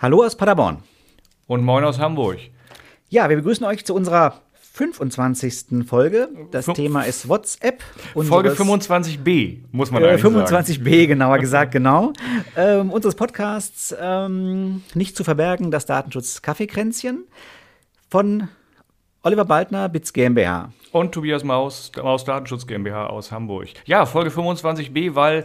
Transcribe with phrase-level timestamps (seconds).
[0.00, 0.78] Hallo aus Paderborn.
[1.46, 2.38] Und moin aus Hamburg.
[3.08, 4.40] Ja, wir begrüßen euch zu unserer
[4.72, 5.86] 25.
[5.86, 6.28] Folge.
[6.52, 7.82] Das Fün- Thema ist WhatsApp.
[8.14, 12.12] Folge unseres- 25b, muss man Äh, eigentlich 25b, genauer gesagt, genau.
[12.56, 17.24] Ähm, unseres Podcasts ähm, Nicht zu verbergen, das Datenschutz Kaffeekränzchen
[18.08, 18.48] von
[19.22, 20.60] Oliver Baldner, Bits GmbH.
[20.60, 20.74] sagen.
[20.92, 23.68] Und Tobias Maus, Maus Datenschutz GmbH aus Hamburg.
[23.84, 25.44] Ja, Folge 25b, weil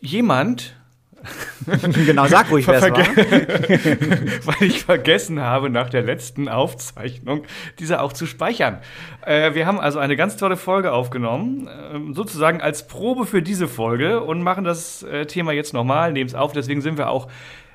[0.00, 0.76] jemand,
[2.06, 2.98] genau, sag ruhig, wer es war.
[4.46, 7.44] weil ich vergessen habe, nach der letzten Aufzeichnung
[7.78, 8.78] diese auch zu speichern.
[9.24, 13.68] Äh, wir haben also eine ganz tolle Folge aufgenommen, ähm, sozusagen als Probe für diese
[13.68, 16.52] Folge und machen das äh, Thema jetzt nochmal, nehmen es auf.
[16.52, 17.28] Deswegen sind wir auch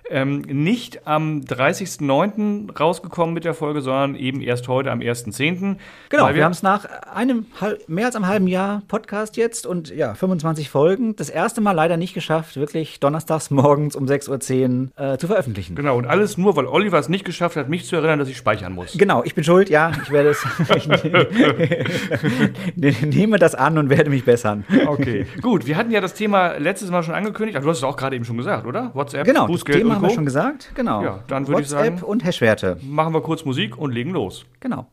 [0.09, 2.77] ähm, nicht am 30.09.
[2.77, 5.77] rausgekommen mit der Folge, sondern eben erst heute am 1.10.
[6.09, 7.47] Genau, Weil wir haben es nach einem
[7.87, 11.15] mehr als einem halben Jahr Podcast jetzt und ja, 25 Folgen.
[11.15, 15.75] Das erste Mal leider nicht geschafft, wirklich donnerstags morgens um 6.10 Uhr äh, zu veröffentlichen.
[15.75, 18.37] Genau, und alles nur, weil Oliver es nicht geschafft hat, mich zu erinnern, dass ich
[18.37, 18.95] speichern muss.
[18.97, 20.45] Genau, ich bin schuld, ja, ich werde es.
[22.75, 24.65] ich nehme das an und werde mich bessern.
[24.85, 25.65] Okay, gut.
[25.65, 28.15] Wir hatten ja das Thema letztes Mal schon angekündigt, aber du hast es auch gerade
[28.15, 28.91] eben schon gesagt, oder?
[28.93, 30.71] WhatsApp, Genau, Bußgeld Thema und haben wir schon gesagt.
[30.75, 31.03] Genau.
[31.03, 32.77] Ja, dann würde ich sagen- und Hashwerte.
[32.83, 34.45] Machen wir kurz Musik und legen los.
[34.59, 34.87] Genau.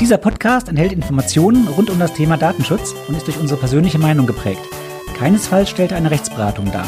[0.00, 4.26] Dieser Podcast enthält Informationen rund um das Thema Datenschutz und ist durch unsere persönliche Meinung
[4.26, 4.62] geprägt.
[5.18, 6.86] Keinesfalls stellt er eine Rechtsberatung dar.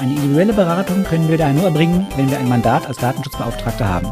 [0.00, 4.10] Eine individuelle Beratung können wir daher nur erbringen, wenn wir ein Mandat als Datenschutzbeauftragter haben.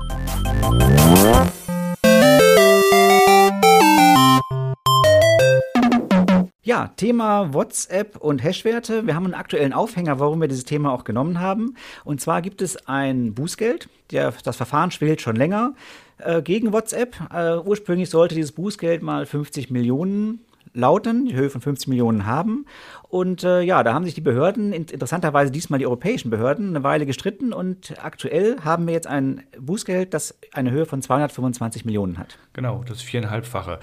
[6.66, 9.06] Ja, Thema WhatsApp und Hashwerte.
[9.06, 11.76] Wir haben einen aktuellen Aufhänger, warum wir dieses Thema auch genommen haben.
[12.04, 13.88] Und zwar gibt es ein Bußgeld.
[14.10, 15.74] Der, das Verfahren schwelt schon länger
[16.18, 17.14] äh, gegen WhatsApp.
[17.32, 20.40] Äh, ursprünglich sollte dieses Bußgeld mal 50 Millionen
[20.76, 22.66] lauten, die Höhe von 50 Millionen haben.
[23.08, 26.84] Und äh, ja, da haben sich die Behörden, in- interessanterweise diesmal die europäischen Behörden, eine
[26.84, 27.52] Weile gestritten.
[27.52, 32.38] Und aktuell haben wir jetzt ein Bußgeld, das eine Höhe von 225 Millionen hat.
[32.52, 33.78] Genau, das viereinhalbfache.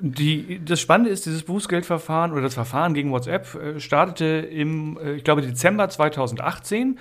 [0.00, 5.14] Die, das Spannende ist, dieses Bußgeldverfahren oder das Verfahren gegen WhatsApp äh, startete im, äh,
[5.14, 6.98] ich glaube, Dezember 2018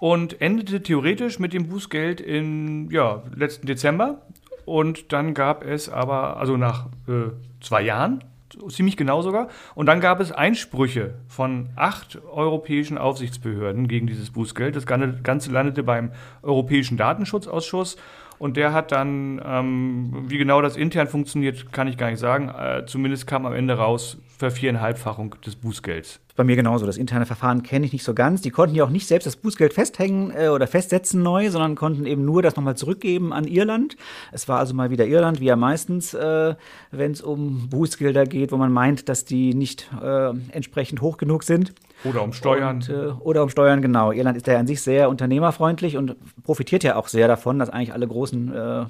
[0.00, 4.22] und endete theoretisch mit dem Bußgeld im ja, letzten Dezember.
[4.64, 7.30] Und dann gab es aber, also nach äh,
[7.60, 8.22] zwei Jahren,
[8.68, 14.76] ziemlich genau sogar, und dann gab es Einsprüche von acht europäischen Aufsichtsbehörden gegen dieses Bußgeld.
[14.76, 17.96] Das Ganze landete beim Europäischen Datenschutzausschuss.
[18.42, 22.48] Und der hat dann, ähm, wie genau das intern funktioniert, kann ich gar nicht sagen.
[22.48, 26.18] Äh, zumindest kam am Ende raus Verviereinhalbfachung des Bußgelds.
[26.34, 26.84] Bei mir genauso.
[26.84, 28.40] Das interne Verfahren kenne ich nicht so ganz.
[28.40, 32.04] Die konnten ja auch nicht selbst das Bußgeld festhängen äh, oder festsetzen neu, sondern konnten
[32.04, 33.96] eben nur das nochmal zurückgeben an Irland.
[34.32, 36.56] Es war also mal wieder Irland, wie ja meistens, äh,
[36.90, 41.44] wenn es um Bußgelder geht, wo man meint, dass die nicht äh, entsprechend hoch genug
[41.44, 41.74] sind.
[42.04, 42.76] Oder um Steuern.
[42.76, 44.12] Und, äh, oder um Steuern, genau.
[44.12, 47.92] Irland ist ja an sich sehr unternehmerfreundlich und profitiert ja auch sehr davon, dass eigentlich
[47.92, 48.84] alle großen äh,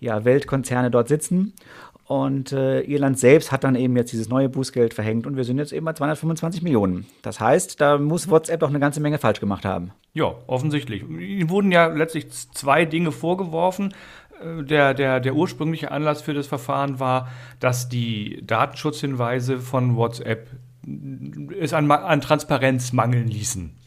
[0.00, 1.54] ja, Weltkonzerne dort sitzen.
[2.06, 5.58] Und äh, Irland selbst hat dann eben jetzt dieses neue Bußgeld verhängt und wir sind
[5.58, 7.06] jetzt eben bei 225 Millionen.
[7.22, 9.92] Das heißt, da muss WhatsApp doch eine ganze Menge falsch gemacht haben.
[10.12, 11.02] Ja, offensichtlich.
[11.08, 13.94] Ihnen wurden ja letztlich zwei Dinge vorgeworfen.
[14.42, 17.28] Äh, Der, der, der ursprüngliche Anlass für das Verfahren war,
[17.60, 20.48] dass die Datenschutzhinweise von WhatsApp
[21.58, 23.81] es an, an Transparenz mangeln ließen.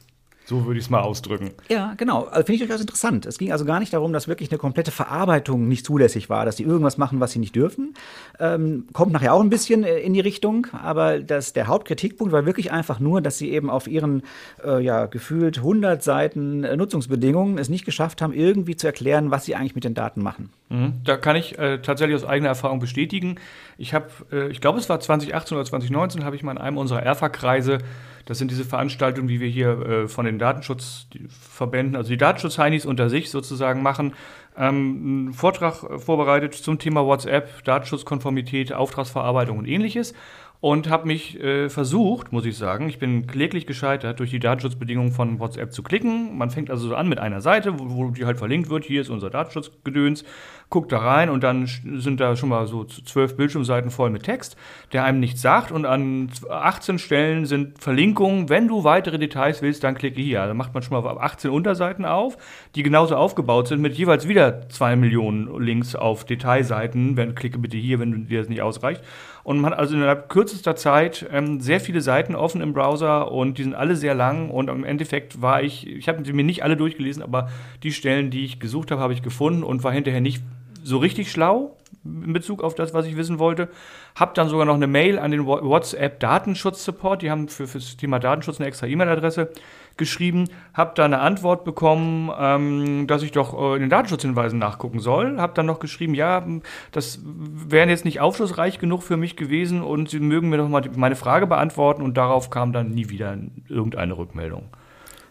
[0.46, 1.52] So würde ich es mal ausdrücken.
[1.70, 2.26] Ja, genau.
[2.26, 3.26] Also finde ich durchaus interessant.
[3.26, 6.56] Es ging also gar nicht darum, dass wirklich eine komplette Verarbeitung nicht zulässig war, dass
[6.56, 7.96] die irgendwas machen, was sie nicht dürfen.
[8.40, 12.46] Ähm, kommt nachher auch ein bisschen äh, in die Richtung, aber das, der Hauptkritikpunkt war
[12.46, 14.22] wirklich einfach nur, dass sie eben auf ihren
[14.64, 19.46] äh, ja, gefühlt 100 Seiten äh, Nutzungsbedingungen es nicht geschafft haben, irgendwie zu erklären, was
[19.46, 20.52] sie eigentlich mit den Daten machen.
[20.70, 20.94] Mhm.
[21.04, 23.38] Da kann ich äh, tatsächlich aus eigener Erfahrung bestätigen.
[23.80, 26.78] Ich habe, äh, ich glaube, es war 2018 oder 2019, habe ich mal in einem
[26.78, 27.80] unserer ERFA-Kreise,
[28.26, 33.10] das sind diese Veranstaltungen, wie wir hier äh, von den Datenschutzverbänden, also die Datenschutz-Heinis unter
[33.10, 34.14] sich sozusagen machen,
[34.58, 40.14] ähm, einen Vortrag vorbereitet zum Thema WhatsApp, Datenschutzkonformität, Auftragsverarbeitung und ähnliches.
[40.62, 45.12] Und habe mich äh, versucht, muss ich sagen, ich bin kläglich gescheitert, durch die Datenschutzbedingungen
[45.12, 46.38] von WhatsApp zu klicken.
[46.38, 49.02] Man fängt also so an mit einer Seite, wo, wo die halt verlinkt wird, hier
[49.02, 50.24] ist unser Datenschutzgedöns,
[50.70, 54.58] guckt da rein und dann sind da schon mal so zwölf Bildschirmseiten voll mit Text,
[54.94, 55.72] der einem nichts sagt.
[55.72, 58.50] Und an 18 Stellen sind Verlinkungen.
[58.50, 60.42] Wenn du weitere Details willst, dann klicke hier.
[60.42, 62.38] Also macht man schon mal 18 Unterseiten auf,
[62.76, 67.16] die genauso aufgebaut sind, mit jeweils wieder zwei Millionen Links auf Detailseiten.
[67.18, 69.04] Wenn, klicke bitte hier, wenn dir das nicht ausreicht.
[69.46, 73.60] Und man hat also innerhalb kürzester Zeit ähm, sehr viele Seiten offen im Browser und
[73.60, 74.50] die sind alle sehr lang.
[74.50, 77.50] Und im Endeffekt war ich, ich habe sie mir nicht alle durchgelesen, aber
[77.84, 80.42] die Stellen, die ich gesucht habe, habe ich gefunden und war hinterher nicht
[80.86, 83.70] so richtig schlau, in Bezug auf das, was ich wissen wollte.
[84.16, 87.24] Hab dann sogar noch eine Mail an den WhatsApp Datenschutz Support.
[87.24, 89.50] Die haben für, für das Thema Datenschutz eine extra E-Mail-Adresse
[89.98, 90.48] geschrieben.
[90.74, 95.40] Hab da eine Antwort bekommen, ähm, dass ich doch äh, in den Datenschutzhinweisen nachgucken soll.
[95.40, 96.46] Hab dann noch geschrieben, ja,
[96.92, 100.84] das wären jetzt nicht aufschlussreich genug für mich gewesen und sie mögen mir doch mal
[100.96, 102.04] meine Frage beantworten.
[102.04, 103.36] Und darauf kam dann nie wieder
[103.68, 104.70] irgendeine Rückmeldung.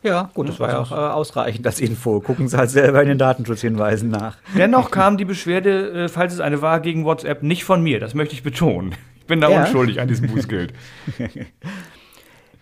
[0.04, 2.20] Ja, gut, das war ja auch äh, ausreichend als Info.
[2.20, 4.36] Gucken Sie halt selber in den Datenschutzhinweisen nach.
[4.56, 8.00] Dennoch kam die Beschwerde, äh, falls es eine war, gegen WhatsApp nicht von mir.
[8.00, 8.94] Das möchte ich betonen.
[9.20, 9.62] Ich bin da ja.
[9.62, 10.74] unschuldig an diesem Bußgeld.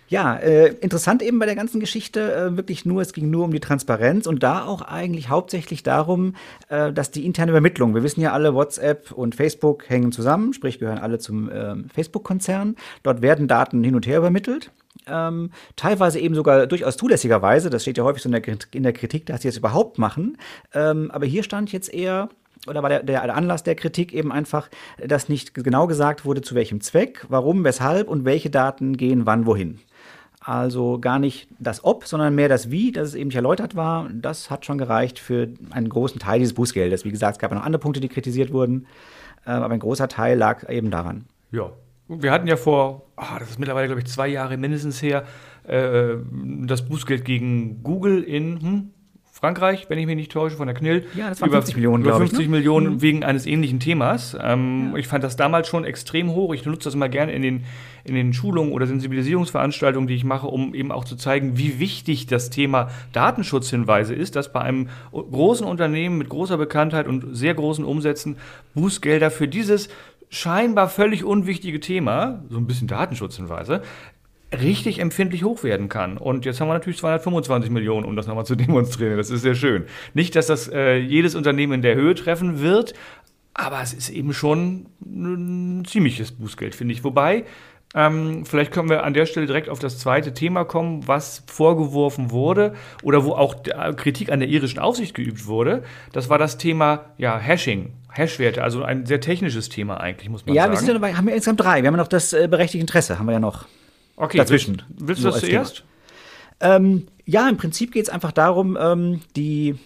[0.09, 3.51] Ja, äh, interessant eben bei der ganzen Geschichte äh, wirklich nur, es ging nur um
[3.51, 6.35] die Transparenz und da auch eigentlich hauptsächlich darum,
[6.69, 10.79] äh, dass die interne Übermittlung, wir wissen ja alle, WhatsApp und Facebook hängen zusammen, sprich
[10.79, 12.77] gehören alle zum ähm, Facebook-Konzern.
[13.03, 14.71] Dort werden Daten hin und her übermittelt
[15.07, 18.93] ähm, teilweise eben sogar durchaus zulässigerweise, das steht ja häufig so in der, in der
[18.93, 20.39] Kritik, dass sie es überhaupt machen.
[20.75, 22.29] Ähm, aber hier stand jetzt eher,
[22.67, 24.69] oder war der, der Anlass der Kritik eben einfach,
[25.05, 29.47] dass nicht genau gesagt wurde, zu welchem Zweck, warum, weshalb und welche Daten gehen wann
[29.47, 29.81] wohin.
[30.45, 34.09] Also gar nicht das Ob, sondern mehr das Wie, dass es eben nicht erläutert war.
[34.13, 37.05] Das hat schon gereicht für einen großen Teil dieses Bußgeldes.
[37.05, 38.87] Wie gesagt, es gab noch andere Punkte, die kritisiert wurden,
[39.47, 41.27] äh, aber ein großer Teil lag eben daran.
[41.53, 41.71] Ja,
[42.21, 45.25] wir hatten ja vor, oh, das ist mittlerweile, glaube ich, zwei Jahre mindestens her,
[45.65, 46.17] äh,
[46.67, 48.91] das Bußgeld gegen Google in hm,
[49.43, 51.05] Frankreich, wenn ich mich nicht täusche, von der Knill.
[51.17, 52.51] Ja, das waren über, 50 Millionen, Über 50 ich, ne?
[52.53, 53.03] Millionen mhm.
[53.03, 54.37] wegen eines ähnlichen Themas.
[54.41, 54.99] Ähm, ja.
[54.99, 56.55] Ich fand das damals schon extrem hoch.
[56.55, 57.65] Ich nutze das immer gerne in den,
[58.05, 62.29] in den Schulungen oder Sensibilisierungsveranstaltungen, die ich mache, um eben auch zu zeigen, wie wichtig
[62.29, 67.85] das Thema Datenschutzhinweise ist, dass bei einem großen Unternehmen mit großer Bekanntheit und sehr großen
[67.85, 68.37] Umsätzen
[68.75, 69.89] Bußgelder für dieses
[70.33, 73.83] scheinbar völlig unwichtige Thema, so ein bisschen Datenschutzhinweise,
[74.51, 76.17] richtig empfindlich hoch werden kann.
[76.17, 79.19] Und jetzt haben wir natürlich 225 Millionen, um das nochmal zu demonstrieren.
[79.19, 79.85] Das ist sehr schön.
[80.15, 82.95] Nicht, dass das äh, jedes Unternehmen in der Höhe treffen wird,
[83.53, 87.05] aber es ist eben schon ein ziemliches Bußgeld, finde ich.
[87.05, 87.45] Wobei,
[87.95, 92.31] ähm, vielleicht können wir an der Stelle direkt auf das zweite Thema kommen, was vorgeworfen
[92.31, 93.57] wurde oder wo auch
[93.97, 95.83] Kritik an der irischen Aufsicht geübt wurde.
[96.13, 97.93] Das war das Thema ja, Hashing.
[98.15, 100.73] Hashwerte, also ein sehr technisches Thema eigentlich, muss man ja, sagen.
[100.73, 101.83] Ja, wir sind ja dabei, haben wir insgesamt drei.
[101.83, 103.65] Wir haben ja noch das äh, berechtigte Interesse, haben wir ja noch
[104.17, 104.83] okay, dazwischen.
[104.89, 105.85] Willst, willst du das zuerst?
[106.61, 109.77] Ähm, ja, im Prinzip geht es einfach darum, ähm, die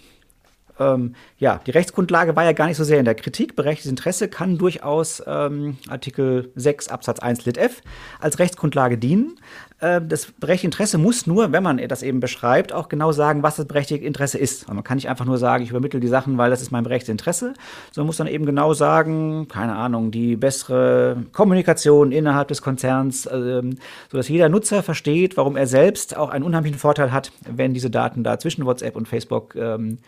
[0.78, 3.56] ähm, ja, die Rechtsgrundlage war ja gar nicht so sehr in der Kritik.
[3.56, 7.82] Berechtigtes Interesse kann durchaus ähm, Artikel 6 Absatz 1 Lit F
[8.20, 9.38] als Rechtsgrundlage dienen.
[9.81, 13.56] Äh, das berechtigte Interesse muss nur, wenn man das eben beschreibt, auch genau sagen, was
[13.56, 14.62] das berechtigte Interesse ist.
[14.62, 16.84] Also man kann nicht einfach nur sagen, ich übermittle die Sachen, weil das ist mein
[16.84, 17.55] berechtigtes Interesse,
[17.93, 23.62] sondern muss dann eben genau sagen, keine Ahnung, die bessere Kommunikation innerhalb des Konzerns, äh,
[24.11, 28.25] sodass jeder Nutzer versteht, warum er selbst auch einen unheimlichen Vorteil hat, wenn diese Daten
[28.25, 29.99] da zwischen WhatsApp und Facebook ähm,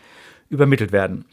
[0.49, 1.25] übermittelt werden.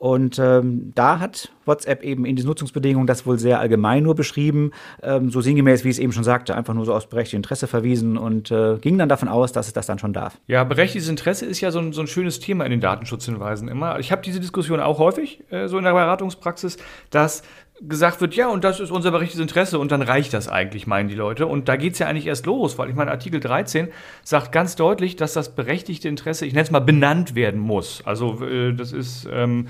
[0.00, 4.70] Und ähm, da hat WhatsApp eben in die Nutzungsbedingungen das wohl sehr allgemein nur beschrieben,
[5.02, 7.66] ähm, so sinngemäß, wie ich es eben schon sagte, einfach nur so aus berechtigtem Interesse
[7.66, 10.38] verwiesen und äh, ging dann davon aus, dass es das dann schon darf.
[10.46, 13.98] Ja, berechtigtes Interesse ist ja so ein, so ein schönes Thema in den Datenschutzhinweisen immer.
[13.98, 16.78] Ich habe diese Diskussion auch häufig äh, so in der Beratungspraxis,
[17.10, 17.42] dass
[17.80, 21.08] gesagt wird, ja, und das ist unser berechtigtes Interesse und dann reicht das eigentlich, meinen
[21.08, 21.46] die Leute.
[21.46, 23.88] Und da geht es ja eigentlich erst los, weil ich meine, Artikel 13
[24.22, 28.02] sagt ganz deutlich, dass das berechtigte Interesse, ich nenne es mal, benannt werden muss.
[28.04, 29.68] Also äh, das ist ähm,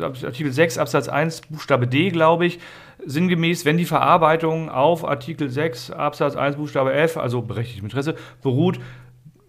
[0.00, 2.58] Artikel 6 Absatz 1 Buchstabe D, glaube ich,
[3.06, 8.80] sinngemäß, wenn die Verarbeitung auf Artikel 6 Absatz 1 Buchstabe F, also berechtigtes Interesse, beruht,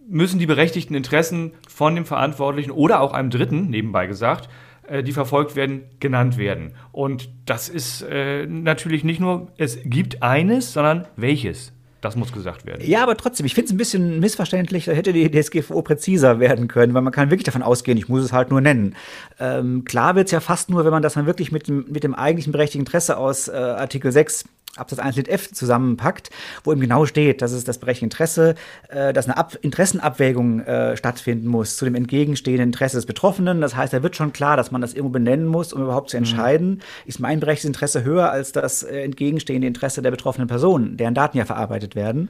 [0.07, 4.68] müssen die berechtigten Interessen von dem Verantwortlichen oder auch einem Dritten, nebenbei gesagt, äh,
[5.03, 6.73] die verfolgt werden, genannt werden.
[6.91, 11.73] Und das ist äh, natürlich nicht nur, es gibt eines, sondern welches.
[12.01, 12.81] Das muss gesagt werden.
[12.85, 16.69] Ja, aber trotzdem, ich finde es ein bisschen missverständlich, da hätte die DSGVO präziser werden
[16.69, 18.95] können, weil man kann wirklich davon ausgehen, ich muss es halt nur nennen.
[19.37, 22.05] Ähm, klar wird es ja fast nur, wenn man das dann wirklich mit dem, mit
[22.05, 24.45] dem eigentlichen berechtigten Interesse aus äh, Artikel 6
[24.79, 26.29] Absatz 1 Lit F zusammenpackt,
[26.63, 28.55] wo eben genau steht, dass es das berechtigte Interesse,
[28.89, 33.61] äh, dass eine Ab Interessenabwägung äh, stattfinden muss zu dem entgegenstehenden Interesse des Betroffenen.
[33.61, 36.17] Das heißt, da wird schon klar, dass man das irgendwo benennen muss, um überhaupt zu
[36.17, 36.23] mhm.
[36.23, 36.79] entscheiden, mhm.
[37.05, 41.37] ist mein berechtigtes Interesse höher als das äh, entgegenstehende Interesse der betroffenen Person, deren Daten
[41.37, 42.29] ja verarbeitet werden.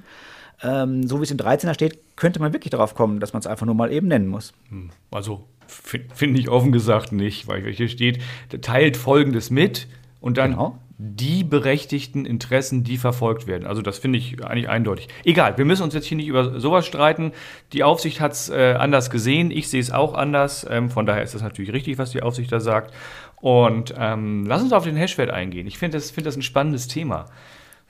[0.62, 3.48] Ähm, so wie es in 13er steht, könnte man wirklich darauf kommen, dass man es
[3.48, 4.54] einfach nur mal eben nennen muss.
[4.70, 4.90] Hm.
[5.12, 8.20] Also finde ich offen gesagt nicht, weil hier steht,
[8.62, 9.88] teilt Folgendes mit
[10.20, 13.66] und dann genau die berechtigten Interessen, die verfolgt werden.
[13.66, 15.08] Also das finde ich eigentlich eindeutig.
[15.24, 17.32] Egal, wir müssen uns jetzt hier nicht über sowas streiten.
[17.72, 20.68] Die Aufsicht hat es äh, anders gesehen, ich sehe es auch anders.
[20.70, 22.94] Ähm, von daher ist das natürlich richtig, was die Aufsicht da sagt.
[23.38, 25.68] Und ähm, lass uns auf den Hashwert eingehen.
[25.68, 27.28] Ich finde das, find das ein spannendes Thema.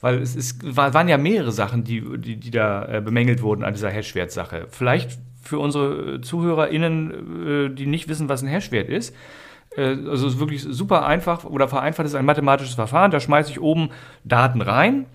[0.02, 3.74] Weil es ist, waren ja mehrere Sachen, die, die, die da äh, bemängelt wurden an
[3.74, 4.68] dieser Hashwert-Sache.
[4.70, 9.16] Vielleicht für unsere ZuhörerInnen, äh, die nicht wissen, was ein Hashwert ist.
[9.76, 13.12] Äh, also es ist wirklich super einfach oder vereinfacht ist ein mathematisches Verfahren.
[13.12, 13.90] Da schmeiße ich oben
[14.24, 15.06] Daten rein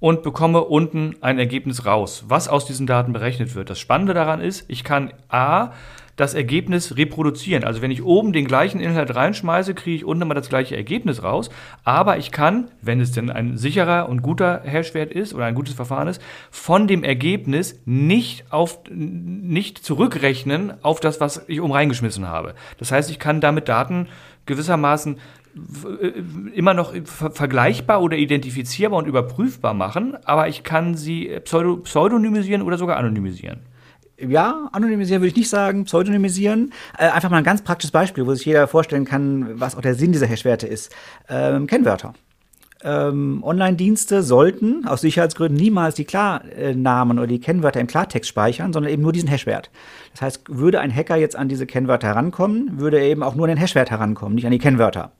[0.00, 3.70] und bekomme unten ein Ergebnis raus, was aus diesen Daten berechnet wird.
[3.70, 5.72] Das Spannende daran ist, ich kann A
[6.18, 7.62] das Ergebnis reproduzieren.
[7.62, 11.22] Also wenn ich oben den gleichen Inhalt reinschmeiße, kriege ich unten immer das gleiche Ergebnis
[11.22, 11.48] raus.
[11.84, 15.74] Aber ich kann, wenn es denn ein sicherer und guter Hashwert ist oder ein gutes
[15.74, 16.20] Verfahren ist,
[16.50, 22.56] von dem Ergebnis nicht, auf, nicht zurückrechnen auf das, was ich oben reingeschmissen habe.
[22.78, 24.08] Das heißt, ich kann damit Daten
[24.46, 25.18] gewissermaßen
[26.02, 26.12] äh,
[26.52, 32.96] immer noch vergleichbar oder identifizierbar und überprüfbar machen, aber ich kann sie pseudonymisieren oder sogar
[32.96, 33.60] anonymisieren
[34.18, 36.72] ja, anonymisieren würde ich nicht sagen, pseudonymisieren.
[36.98, 39.94] Äh, einfach mal ein ganz praktisches Beispiel, wo sich jeder vorstellen kann, was auch der
[39.94, 40.94] Sinn dieser Hashwerte ist.
[41.28, 42.14] Ähm, Kennwörter.
[42.82, 48.92] Ähm, Online-Dienste sollten aus Sicherheitsgründen niemals die Klarnamen oder die Kennwörter im Klartext speichern, sondern
[48.92, 49.70] eben nur diesen Hashwert.
[50.12, 53.46] Das heißt, würde ein Hacker jetzt an diese Kennwörter herankommen, würde er eben auch nur
[53.46, 55.12] an den Hashwert herankommen, nicht an die Kennwörter.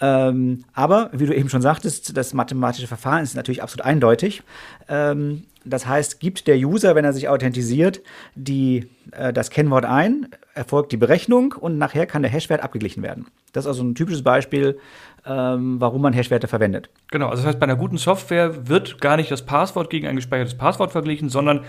[0.00, 4.42] Ähm, aber, wie du eben schon sagtest, das mathematische Verfahren ist natürlich absolut eindeutig.
[4.88, 8.00] Ähm, das heißt, gibt der User, wenn er sich authentisiert,
[8.34, 13.26] die, äh, das Kennwort ein, erfolgt die Berechnung und nachher kann der Hashwert abgeglichen werden.
[13.52, 14.78] Das ist also ein typisches Beispiel,
[15.26, 16.88] ähm, warum man Hashwerte verwendet.
[17.10, 20.16] Genau, also das heißt, bei einer guten Software wird gar nicht das Passwort gegen ein
[20.16, 21.64] gespeichertes Passwort verglichen, sondern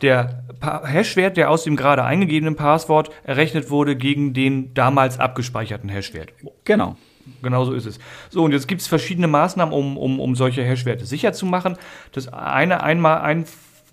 [0.00, 5.90] der pa Hashwert, der aus dem gerade eingegebenen Passwort errechnet wurde, gegen den damals abgespeicherten
[5.90, 6.32] Hashwert.
[6.64, 6.96] Genau.
[7.42, 7.98] Genau so ist es.
[8.30, 11.76] So, und jetzt gibt es verschiedene Maßnahmen, um, um, um solche Hashwerte sicher zu machen.
[12.12, 13.44] Das eine, einmal, ein,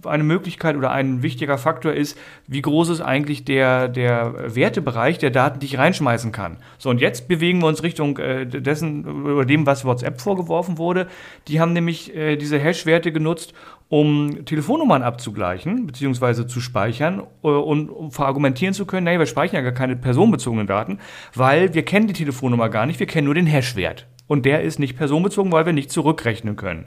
[0.05, 2.17] eine Möglichkeit oder ein wichtiger Faktor ist,
[2.47, 6.57] wie groß ist eigentlich der, der Wertebereich der Daten, die ich reinschmeißen kann.
[6.77, 11.07] So, und jetzt bewegen wir uns Richtung äh, dessen oder dem, was WhatsApp vorgeworfen wurde.
[11.47, 13.53] Die haben nämlich äh, diese Hash-Werte genutzt,
[13.89, 16.45] um Telefonnummern abzugleichen bzw.
[16.47, 20.67] zu speichern äh, und um verargumentieren zu können, naja, wir speichern ja gar keine personenbezogenen
[20.67, 20.99] Daten,
[21.33, 24.07] weil wir kennen die Telefonnummer gar nicht, wir kennen nur den Hashwert.
[24.27, 26.85] Und der ist nicht personenbezogen, weil wir nicht zurückrechnen können.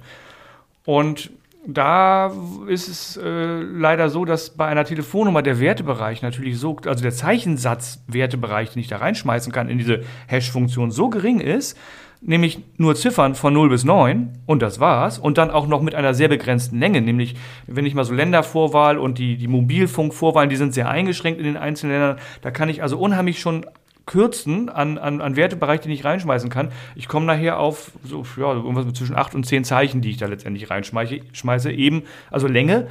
[0.85, 1.31] Und
[1.67, 2.33] da
[2.69, 7.13] ist es äh, leider so, dass bei einer Telefonnummer der Wertebereich natürlich so, also der
[7.13, 11.79] Zeichensatz-Wertebereich, den ich da reinschmeißen kann in diese Hash-Funktion, so gering ist,
[12.21, 15.19] nämlich nur Ziffern von 0 bis 9 und das war's.
[15.19, 17.37] Und dann auch noch mit einer sehr begrenzten Länge, nämlich
[17.67, 21.57] wenn ich mal so Ländervorwahl und die, die Mobilfunkvorwahlen, die sind sehr eingeschränkt in den
[21.57, 22.17] einzelnen Ländern.
[22.43, 23.67] Da kann ich also unheimlich schon
[24.07, 26.73] kürzen an, an, an Wertebereich, den ich reinschmeißen kann.
[26.97, 30.27] Ich komme nachher auf so, ja, irgendwas zwischen 8 und 10 Zeichen, die ich da
[30.27, 32.89] letztendlich reinschmeiße, schmeiße, eben, also Länge,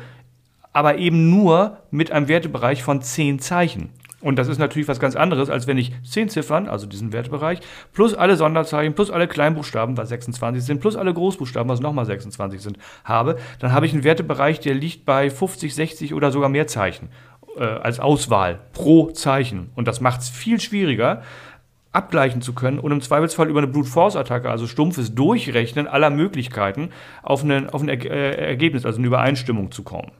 [0.71, 3.89] aber eben nur mit einem Wertebereich von 10 Zeichen.
[4.21, 7.59] Und das ist natürlich was ganz anderes, als wenn ich 10 Ziffern, also diesen Wertebereich,
[7.93, 12.61] plus alle Sonderzeichen, plus alle Kleinbuchstaben, was 26 sind, plus alle Großbuchstaben, was nochmal 26
[12.61, 13.37] sind, habe.
[13.59, 17.09] Dann habe ich einen Wertebereich, der liegt bei 50, 60 oder sogar mehr Zeichen
[17.57, 19.69] äh, als Auswahl pro Zeichen.
[19.75, 21.23] Und das macht es viel schwieriger,
[21.91, 26.09] abgleichen zu können und im Zweifelsfall über eine Brute Force Attacke, also stumpfes Durchrechnen aller
[26.09, 26.89] Möglichkeiten,
[27.23, 30.11] auf, eine, auf ein äh, Ergebnis, also eine Übereinstimmung zu kommen.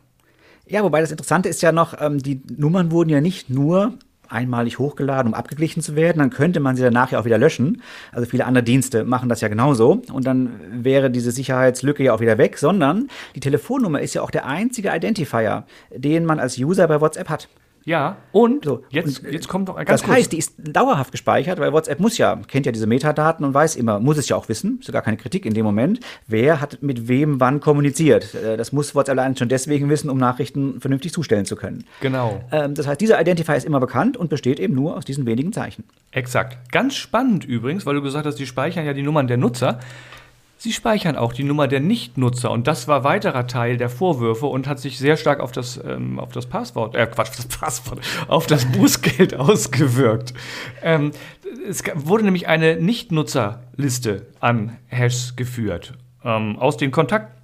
[0.70, 3.94] Ja, wobei das Interessante ist ja noch, ähm, die Nummern wurden ja nicht nur
[4.28, 7.82] einmalig hochgeladen, um abgeglichen zu werden, dann könnte man sie danach ja auch wieder löschen.
[8.12, 12.20] Also viele andere Dienste machen das ja genauso und dann wäre diese Sicherheitslücke ja auch
[12.20, 16.88] wieder weg, sondern die Telefonnummer ist ja auch der einzige Identifier, den man als User
[16.88, 17.50] bei WhatsApp hat.
[17.86, 20.18] Ja, und so, jetzt, und, jetzt kommt noch ein ganz Das kurz.
[20.18, 23.76] heißt, die ist dauerhaft gespeichert, weil WhatsApp muss ja, kennt ja diese Metadaten und weiß
[23.78, 26.62] immer, muss es ja auch wissen, ist ja gar keine Kritik in dem Moment, wer
[26.62, 28.36] hat mit wem wann kommuniziert.
[28.36, 31.86] Äh, das muss WhatsApp allein schon deswegen wissen, um Nachrichten vernünftig zustellen zu können.
[32.02, 32.42] Genau.
[32.52, 35.54] Ähm, das heißt, dieser Identifier ist immer bekannt und besteht eben nur aus diesen wenigen
[35.54, 35.84] Zeichen.
[36.12, 36.72] Exakt.
[36.72, 39.80] Ganz spannend übrigens, weil du gesagt hast, die speichern ja die Nummern der Nutzer.
[40.62, 44.68] Sie speichern auch die Nummer der Nichtnutzer und das war weiterer Teil der Vorwürfe und
[44.68, 48.46] hat sich sehr stark auf das, ähm, auf das Passwort, äh, Quatsch, das Passwort, auf
[48.46, 50.34] das Bußgeld ausgewirkt.
[50.84, 51.12] Ähm,
[51.66, 55.94] es wurde nämlich eine Nichtnutzerliste an Hashs geführt.
[56.26, 57.39] Ähm, aus den Kontakt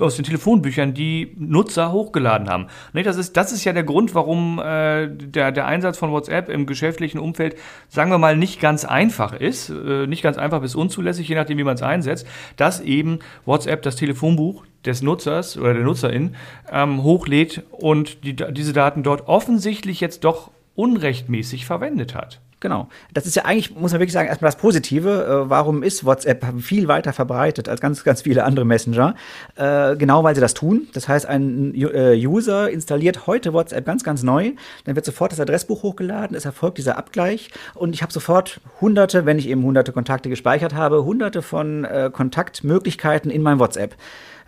[0.00, 2.66] aus den Telefonbüchern, die Nutzer hochgeladen haben.
[2.92, 6.66] Das ist, das ist ja der Grund, warum äh, der, der Einsatz von WhatsApp im
[6.66, 7.56] geschäftlichen Umfeld,
[7.88, 11.58] sagen wir mal, nicht ganz einfach ist, äh, nicht ganz einfach bis unzulässig, je nachdem,
[11.58, 12.26] wie man es einsetzt,
[12.56, 16.34] dass eben WhatsApp das Telefonbuch des Nutzers oder der Nutzerin
[16.70, 22.40] ähm, hochlädt und die, diese Daten dort offensichtlich jetzt doch unrechtmäßig verwendet hat.
[22.64, 22.88] Genau.
[23.12, 25.44] Das ist ja eigentlich, muss man wirklich sagen, erstmal das Positive.
[25.44, 29.16] Äh, warum ist WhatsApp viel weiter verbreitet als ganz, ganz viele andere Messenger?
[29.56, 30.88] Äh, genau, weil sie das tun.
[30.94, 34.52] Das heißt, ein äh, User installiert heute WhatsApp ganz, ganz neu.
[34.86, 36.34] Dann wird sofort das Adressbuch hochgeladen.
[36.34, 37.50] Es erfolgt dieser Abgleich.
[37.74, 42.08] Und ich habe sofort hunderte, wenn ich eben hunderte Kontakte gespeichert habe, hunderte von äh,
[42.10, 43.94] Kontaktmöglichkeiten in meinem WhatsApp.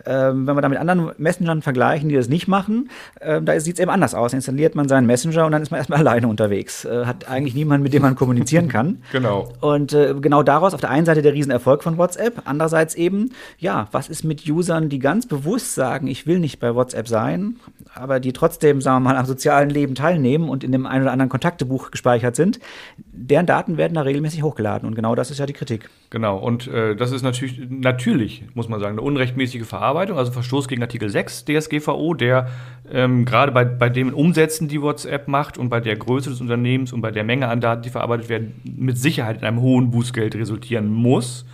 [0.07, 3.75] Ähm, wenn wir da mit anderen Messengern vergleichen, die das nicht machen, äh, da sieht
[3.75, 4.33] es eben anders aus.
[4.33, 6.85] Installiert man seinen Messenger und dann ist man erstmal alleine unterwegs.
[6.85, 9.01] Äh, hat eigentlich niemanden, mit dem man kommunizieren kann.
[9.17, 9.51] Genau.
[9.61, 13.87] Und äh, genau daraus auf der einen Seite der Riesenerfolg von WhatsApp, andererseits eben, ja,
[13.91, 17.55] was ist mit Usern, die ganz bewusst sagen, ich will nicht bei WhatsApp sein,
[17.93, 21.11] aber die trotzdem, sagen wir mal, am sozialen Leben teilnehmen und in dem einen oder
[21.11, 22.59] anderen Kontaktebuch gespeichert sind,
[22.97, 24.87] deren Daten werden da regelmäßig hochgeladen.
[24.87, 25.89] Und genau das ist ja die Kritik.
[26.09, 30.67] Genau, und äh, das ist natürlich, natürlich, muss man sagen, eine unrechtmäßige Verarbeitung, also Verstoß
[30.67, 32.47] gegen Artikel 6 DSGVO, der
[32.91, 36.93] ähm, gerade bei, bei den Umsätzen, die WhatsApp macht und bei der Größe des Unternehmens
[36.93, 40.35] und bei der Menge an Daten, die verarbeitet werden, mit Sicherheit in einem hohen Bußgeld
[40.35, 41.45] resultieren muss.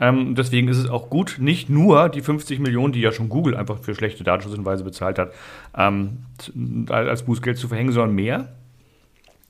[0.00, 3.56] Ähm, deswegen ist es auch gut, nicht nur die 50 Millionen, die ja schon Google
[3.56, 5.32] einfach für schlechte Datenschutzhinweise bezahlt hat,
[5.76, 6.18] ähm,
[6.88, 8.48] als Bußgeld zu verhängen, sondern mehr.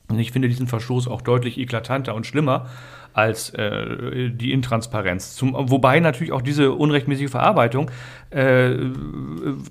[0.09, 2.67] Und ich finde diesen Verstoß auch deutlich eklatanter und schlimmer
[3.13, 5.35] als äh, die Intransparenz.
[5.35, 7.91] Zum, wobei natürlich auch diese unrechtmäßige Verarbeitung
[8.29, 8.75] äh,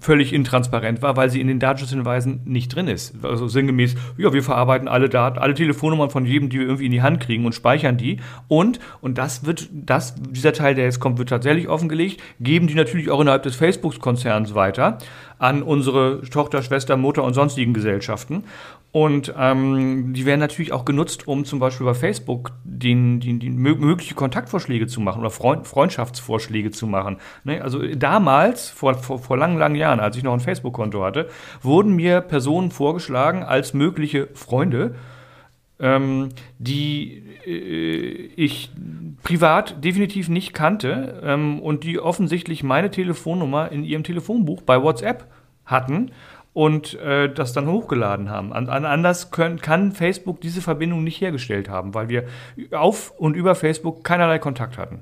[0.00, 3.24] völlig intransparent war, weil sie in den Datenschutzhinweisen nicht drin ist.
[3.24, 6.92] Also sinngemäß, ja, wir verarbeiten alle Daten, alle Telefonnummern von jedem, die wir irgendwie in
[6.92, 8.18] die Hand kriegen und speichern die.
[8.48, 12.74] Und, und das wird, das, dieser Teil, der jetzt kommt, wird tatsächlich offengelegt, geben die
[12.74, 14.98] natürlich auch innerhalb des Facebook-Konzerns weiter
[15.38, 18.44] an unsere Tochter, Schwester, Mutter und sonstigen Gesellschaften.
[18.90, 23.56] Und ähm, die werden natürlich auch genutzt, um zum Beispiel bei Facebook den, den, den
[23.56, 27.18] mögliche Kontaktvorschläge zu machen oder Freund, Freundschaftsvorschläge zu machen.
[27.44, 27.62] Ne?
[27.62, 31.28] Also damals, vor, vor, vor langen, langen Jahren, als ich noch ein Facebook-Konto hatte,
[31.60, 34.94] wurden mir Personen vorgeschlagen als mögliche Freunde,
[35.80, 38.70] ähm, die äh, ich
[39.22, 45.26] privat definitiv nicht kannte ähm, und die offensichtlich meine Telefonnummer in ihrem Telefonbuch bei WhatsApp
[45.64, 46.10] hatten
[46.52, 48.52] und äh, das dann hochgeladen haben.
[48.52, 52.24] An, an anders können, kann Facebook diese Verbindung nicht hergestellt haben, weil wir
[52.72, 55.00] auf und über Facebook keinerlei Kontakt hatten.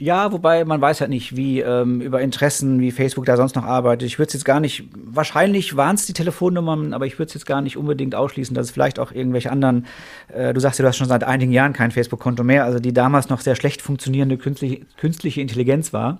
[0.00, 3.64] Ja, wobei man weiß halt nicht, wie ähm, über Interessen, wie Facebook da sonst noch
[3.64, 4.06] arbeitet.
[4.06, 7.34] Ich würde es jetzt gar nicht, wahrscheinlich waren es die Telefonnummern, aber ich würde es
[7.34, 9.84] jetzt gar nicht unbedingt ausschließen, dass es vielleicht auch irgendwelche anderen,
[10.32, 12.94] äh, du sagst ja, du hast schon seit einigen Jahren kein Facebook-Konto mehr, also die
[12.94, 16.18] damals noch sehr schlecht funktionierende künstliche, künstliche Intelligenz war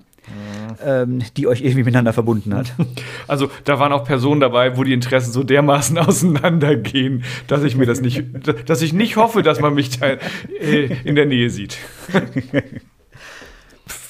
[0.85, 2.73] ähm, die euch irgendwie miteinander verbunden hat.
[3.27, 7.87] Also da waren auch Personen dabei, wo die Interessen so dermaßen auseinandergehen, dass ich mir
[7.87, 8.25] das nicht,
[8.67, 10.19] dass ich nicht hoffe, dass man mich da
[10.61, 11.79] äh, in der Nähe sieht.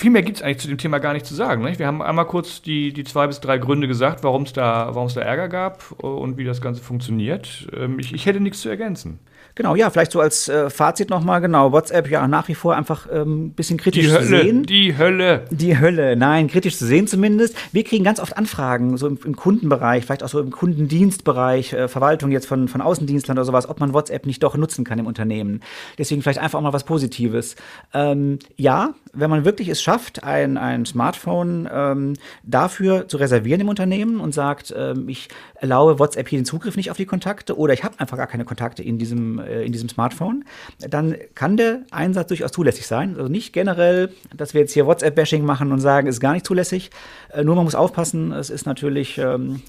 [0.00, 1.62] Viel mehr gibt es eigentlich zu dem Thema gar nicht zu sagen.
[1.62, 1.78] Nicht?
[1.78, 5.20] Wir haben einmal kurz die, die zwei bis drei Gründe gesagt, warum es da, da
[5.20, 7.68] Ärger gab und wie das Ganze funktioniert.
[7.76, 9.18] Ähm, ich, ich hätte nichts zu ergänzen.
[9.60, 13.06] Genau, ja, vielleicht so als äh, Fazit nochmal, genau, WhatsApp ja nach wie vor einfach
[13.06, 14.62] ein ähm, bisschen kritisch die Hölle, zu sehen.
[14.62, 15.44] Die Hölle.
[15.50, 17.54] Die Hölle, nein, kritisch zu sehen zumindest.
[17.70, 21.88] Wir kriegen ganz oft Anfragen, so im, im Kundenbereich, vielleicht auch so im Kundendienstbereich, äh,
[21.88, 25.06] Verwaltung jetzt von, von Außendienstlern oder sowas, ob man WhatsApp nicht doch nutzen kann im
[25.06, 25.60] Unternehmen.
[25.98, 27.54] Deswegen vielleicht einfach auch mal was Positives.
[27.92, 33.68] Ähm, ja, wenn man wirklich es schafft, ein, ein Smartphone ähm, dafür zu reservieren im
[33.68, 37.74] Unternehmen und sagt, ähm, ich erlaube WhatsApp hier den Zugriff nicht auf die Kontakte oder
[37.74, 40.44] ich habe einfach gar keine Kontakte in diesem, in diesem Smartphone,
[40.78, 43.16] dann kann der Einsatz durchaus zulässig sein.
[43.16, 46.90] Also nicht generell, dass wir jetzt hier WhatsApp-Bashing machen und sagen, ist gar nicht zulässig.
[47.32, 49.62] Äh, nur man muss aufpassen, es ist natürlich ähm,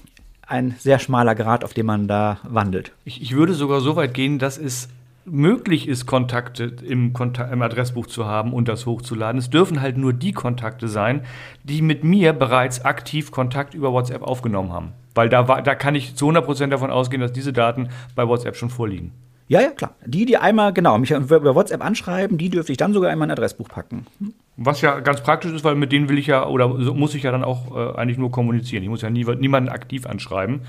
[0.46, 2.92] ein sehr schmaler Grad, auf dem man da wandelt.
[3.04, 4.88] Ich, ich würde sogar so weit gehen, dass es
[5.24, 9.38] möglich ist, Kontakte im, Kontakt, im, Adressbuch zu haben und das hochzuladen.
[9.38, 11.24] Es dürfen halt nur die Kontakte sein,
[11.62, 14.92] die mit mir bereits aktiv Kontakt über WhatsApp aufgenommen haben.
[15.14, 18.56] Weil da, war, da kann ich zu 100% davon ausgehen, dass diese Daten bei WhatsApp
[18.56, 19.12] schon vorliegen.
[19.48, 19.94] Ja, ja, klar.
[20.06, 23.30] Die, die einmal, genau, mich über WhatsApp anschreiben, die dürfte ich dann sogar in mein
[23.30, 24.06] Adressbuch packen.
[24.18, 24.34] Hm?
[24.56, 27.32] Was ja ganz praktisch ist, weil mit denen will ich ja oder muss ich ja
[27.32, 28.82] dann auch äh, eigentlich nur kommunizieren.
[28.82, 30.62] Ich muss ja nie, niemanden aktiv anschreiben.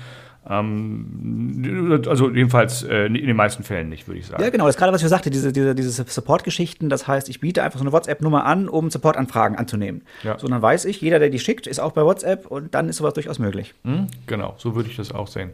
[0.48, 4.42] Ähm, also jedenfalls äh, in den meisten Fällen nicht, würde ich sagen.
[4.42, 6.88] Ja, genau, das ist gerade, was ich sagte, diese, diese, diese Support-Geschichten.
[6.88, 10.02] Das heißt, ich biete einfach so eine WhatsApp-Nummer an, um Support-Anfragen anzunehmen.
[10.22, 10.38] Ja.
[10.38, 12.96] So, dann weiß ich, jeder, der die schickt, ist auch bei WhatsApp und dann ist
[12.98, 13.74] sowas durchaus möglich.
[13.84, 15.50] Mhm, genau, so würde ich das auch sehen.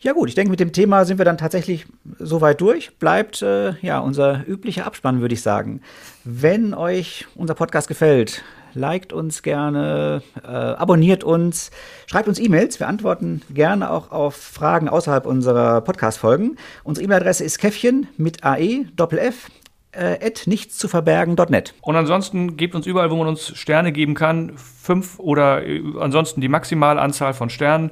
[0.00, 1.86] Ja gut, ich denke, mit dem Thema sind wir dann tatsächlich
[2.20, 2.96] soweit durch.
[2.98, 5.80] Bleibt äh, ja unser üblicher Abspann, würde ich sagen.
[6.22, 11.72] Wenn euch unser Podcast gefällt, liked uns gerne, äh, abonniert uns,
[12.06, 12.78] schreibt uns E-Mails.
[12.78, 16.58] Wir antworten gerne auch auf Fragen außerhalb unserer Podcast-Folgen.
[16.84, 19.48] Unsere E-Mail-Adresse ist käffchen mit ae, doppel f,
[19.90, 21.74] äh, at nichts zu verbergen.net.
[21.80, 26.40] Und ansonsten gebt uns überall, wo man uns Sterne geben kann, fünf oder äh, ansonsten
[26.40, 27.90] die maximale Anzahl von Sternen.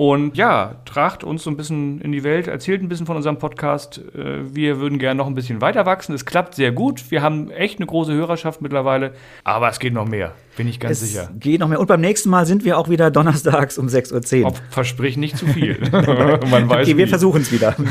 [0.00, 3.36] Und ja, tragt uns so ein bisschen in die Welt, erzählt ein bisschen von unserem
[3.36, 4.00] Podcast.
[4.14, 6.14] Äh, wir würden gerne noch ein bisschen weiter wachsen.
[6.14, 7.10] Es klappt sehr gut.
[7.10, 9.12] Wir haben echt eine große Hörerschaft mittlerweile.
[9.44, 11.28] Aber es geht noch mehr, bin ich ganz es sicher.
[11.38, 11.78] geht noch mehr.
[11.78, 14.54] Und beim nächsten Mal sind wir auch wieder donnerstags um 6.10 Uhr.
[14.70, 15.78] Versprich nicht zu viel.
[15.92, 17.76] Man weiß okay, wir versuchen es wieder.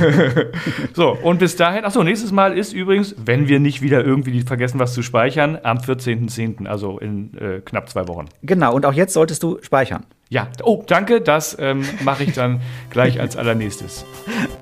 [0.94, 4.80] So, und bis dahin, achso, nächstes Mal ist übrigens, wenn wir nicht wieder irgendwie vergessen,
[4.80, 8.26] was zu speichern, am 14.10., also in äh, knapp zwei Wochen.
[8.42, 10.06] genau, und auch jetzt solltest du speichern.
[10.32, 12.62] Ja, oh, danke, das ähm, mache ich dann
[12.92, 14.06] gleich als allernächstes.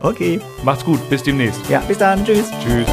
[0.01, 0.39] Okay.
[0.63, 1.69] Macht's gut, bis demnächst.
[1.69, 2.23] Ja, bis dann.
[2.23, 2.49] Tschüss.
[2.63, 2.87] Tschüss.